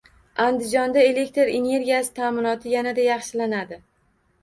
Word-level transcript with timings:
Andijonda 0.45 1.03
elektr 1.09 1.53
energiyasi 1.59 2.17
ta’minoti 2.19 2.75
yanada 2.75 3.09
yaxshilanadi 3.13 3.83